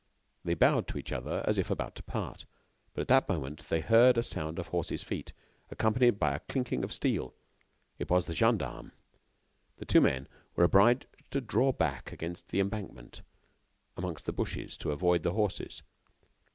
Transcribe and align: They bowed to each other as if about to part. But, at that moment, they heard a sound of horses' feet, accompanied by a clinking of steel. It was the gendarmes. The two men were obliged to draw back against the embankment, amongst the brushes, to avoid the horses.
They 0.43 0.55
bowed 0.55 0.87
to 0.87 0.97
each 0.97 1.11
other 1.11 1.43
as 1.45 1.59
if 1.59 1.69
about 1.69 1.93
to 1.97 2.01
part. 2.01 2.47
But, 2.95 3.01
at 3.01 3.07
that 3.09 3.29
moment, 3.29 3.69
they 3.69 3.81
heard 3.81 4.17
a 4.17 4.23
sound 4.23 4.57
of 4.57 4.69
horses' 4.69 5.03
feet, 5.03 5.31
accompanied 5.69 6.17
by 6.17 6.33
a 6.33 6.39
clinking 6.39 6.83
of 6.83 6.91
steel. 6.91 7.35
It 7.99 8.09
was 8.09 8.25
the 8.25 8.33
gendarmes. 8.33 8.93
The 9.77 9.85
two 9.85 10.01
men 10.01 10.27
were 10.55 10.63
obliged 10.63 11.05
to 11.29 11.39
draw 11.39 11.71
back 11.71 12.11
against 12.11 12.47
the 12.47 12.59
embankment, 12.59 13.21
amongst 13.95 14.25
the 14.25 14.33
brushes, 14.33 14.75
to 14.77 14.91
avoid 14.91 15.21
the 15.21 15.33
horses. 15.33 15.83